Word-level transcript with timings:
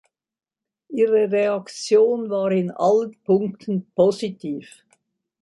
Ihre 0.89 1.29
Reaktion 1.31 2.31
war 2.31 2.49
in 2.49 2.71
allen 2.71 3.15
Punkten 3.23 3.85
positiv. 3.93 4.81